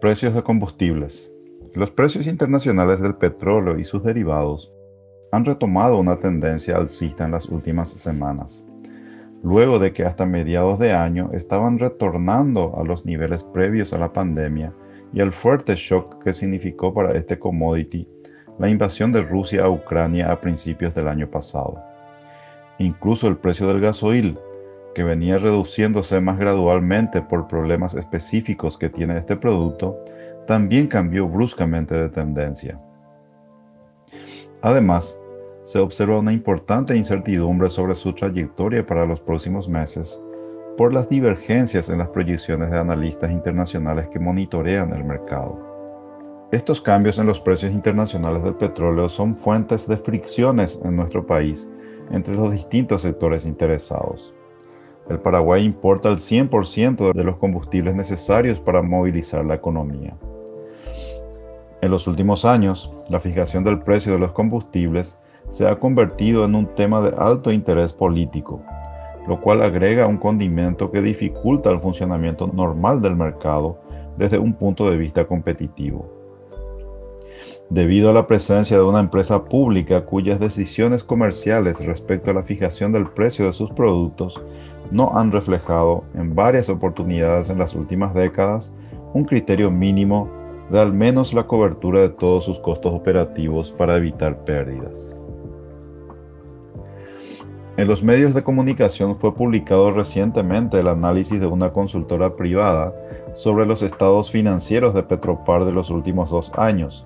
[0.00, 1.32] Precios de combustibles.
[1.74, 4.72] Los precios internacionales del petróleo y sus derivados
[5.32, 8.66] han retomado una tendencia alcista en las últimas semanas,
[9.42, 14.12] luego de que hasta mediados de año estaban retornando a los niveles previos a la
[14.12, 14.72] pandemia
[15.12, 18.06] y al fuerte shock que significó para este commodity
[18.58, 21.82] la invasión de Rusia a Ucrania a principios del año pasado.
[22.78, 24.38] Incluso el precio del gasoil,
[24.94, 29.98] que venía reduciéndose más gradualmente por problemas específicos que tiene este producto,
[30.46, 32.80] también cambió bruscamente de tendencia.
[34.62, 35.18] Además,
[35.64, 40.22] se observa una importante incertidumbre sobre su trayectoria para los próximos meses
[40.76, 45.56] por las divergencias en las proyecciones de analistas internacionales que monitorean el mercado.
[46.50, 51.70] Estos cambios en los precios internacionales del petróleo son fuentes de fricciones en nuestro país
[52.10, 54.34] entre los distintos sectores interesados.
[55.08, 60.16] El Paraguay importa el 100% de los combustibles necesarios para movilizar la economía.
[61.82, 65.18] En los últimos años, la fijación del precio de los combustibles
[65.50, 68.62] se ha convertido en un tema de alto interés político,
[69.28, 73.78] lo cual agrega un condimento que dificulta el funcionamiento normal del mercado
[74.16, 76.10] desde un punto de vista competitivo.
[77.68, 82.92] Debido a la presencia de una empresa pública cuyas decisiones comerciales respecto a la fijación
[82.92, 84.40] del precio de sus productos
[84.94, 88.72] no han reflejado en varias oportunidades en las últimas décadas
[89.12, 90.30] un criterio mínimo
[90.70, 95.12] de al menos la cobertura de todos sus costos operativos para evitar pérdidas.
[97.76, 102.94] En los medios de comunicación fue publicado recientemente el análisis de una consultora privada
[103.34, 107.04] sobre los estados financieros de Petropar de los últimos dos años,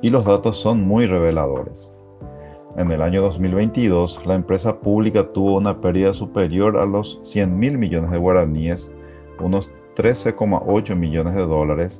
[0.00, 1.92] y los datos son muy reveladores.
[2.76, 7.78] En el año 2022, la empresa pública tuvo una pérdida superior a los 100 mil
[7.78, 8.92] millones de guaraníes,
[9.40, 11.98] unos 13,8 millones de dólares,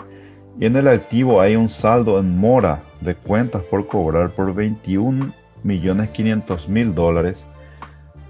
[0.60, 5.32] y en el activo hay un saldo en mora de cuentas por cobrar por 21
[5.62, 7.46] millones 500 mil dólares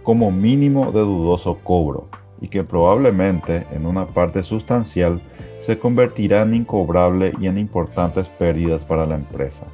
[0.05, 2.09] como mínimo de dudoso cobro
[2.41, 5.21] y que probablemente en una parte sustancial
[5.59, 9.67] se convertirá en incobrable y en importantes pérdidas para la empresa.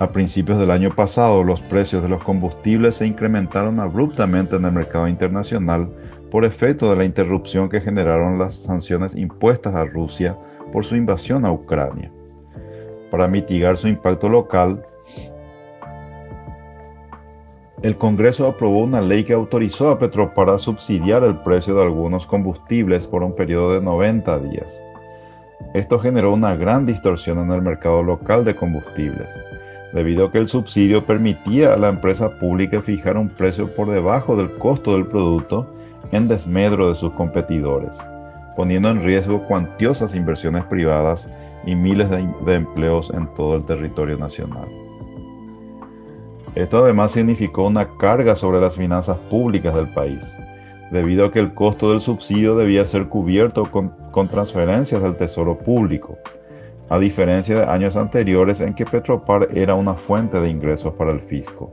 [0.00, 4.72] A principios del año pasado, los precios de los combustibles se incrementaron abruptamente en el
[4.72, 5.90] mercado internacional
[6.30, 10.38] por efecto de la interrupción que generaron las sanciones impuestas a Rusia
[10.72, 12.10] por su invasión a Ucrania.
[13.10, 14.82] Para mitigar su impacto local,
[17.82, 22.26] el Congreso aprobó una ley que autorizó a Petropar a subsidiar el precio de algunos
[22.26, 24.82] combustibles por un periodo de 90 días.
[25.74, 29.38] Esto generó una gran distorsión en el mercado local de combustibles,
[29.92, 34.36] debido a que el subsidio permitía a la empresa pública fijar un precio por debajo
[34.36, 35.66] del costo del producto
[36.12, 37.98] en desmedro de sus competidores,
[38.56, 41.28] poniendo en riesgo cuantiosas inversiones privadas
[41.64, 44.68] y miles de, empleos en todo el territorio nacional.
[46.54, 50.36] Esto además significó una carga sobre las finanzas públicas del país,
[50.90, 56.18] debido a que el costo del subsidio debía ser cubierto con, transferencias del Tesoro Público,
[56.90, 61.20] a diferencia de años anteriores en que Petropar era una fuente de ingresos para el
[61.20, 61.72] fisco.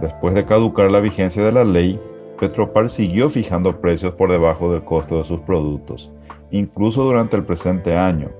[0.00, 2.00] Después de caducar la vigencia de la ley,
[2.38, 6.12] Petropar siguió fijando precios por debajo del costo de sus productos,
[6.52, 8.30] incluso durante el presente año.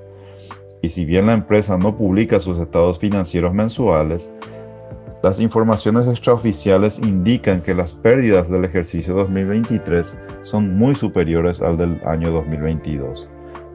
[0.83, 4.33] Y si bien la empresa no publica sus estados financieros mensuales,
[5.23, 12.01] las informaciones extraoficiales indican que las pérdidas del ejercicio 2023 son muy superiores al del
[12.07, 13.29] año 2022,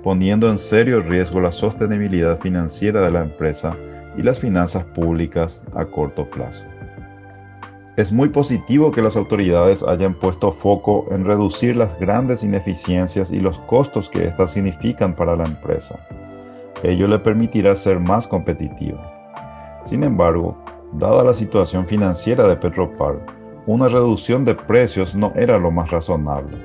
[0.06, 3.76] poniendo en serio riesgo la sostenibilidad financiera de la empresa
[4.16, 6.64] y las finanzas públicas a corto plazo.
[7.98, 13.40] Es muy positivo que las autoridades hayan puesto foco en reducir las grandes ineficiencias y
[13.40, 16.00] los costos que éstas significan para la empresa.
[16.84, 19.12] Ello le permitirá ser más competitiva.
[19.86, 20.56] Sin embargo,
[20.94, 23.16] Dada la situación financiera de Petropar,
[23.66, 26.58] una reducción de precios no era lo más razonable,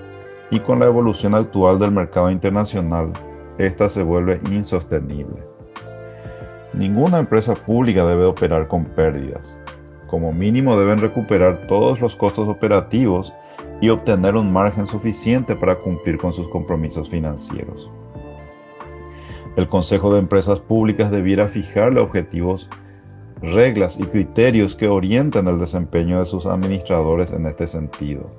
[0.52, 3.12] y con la evolución actual del mercado internacional,
[3.66, 5.42] esta se vuelve insostenible.
[6.72, 9.60] Ninguna empresa pública debe operar con pérdidas.
[10.06, 13.34] Como mínimo deben recuperar todos los costos operativos
[13.80, 17.90] y obtener un margen suficiente para cumplir con sus compromisos financieros.
[19.56, 22.70] El Consejo de Empresas Públicas debiera fijarle objetivos
[23.42, 28.30] reglas y criterios que orientan el desempeño de sus administradores en este sentido,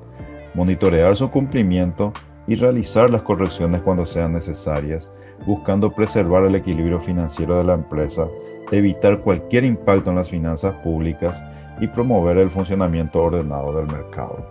[0.54, 2.14] monitorear su cumplimiento
[2.52, 5.10] y realizar las correcciones cuando sean necesarias,
[5.46, 8.28] buscando preservar el equilibrio financiero de la empresa,
[8.74, 11.42] evitar cualquier impacto en las finanzas públicas
[11.80, 14.46] y promover el funcionamiento ordenado del mercado.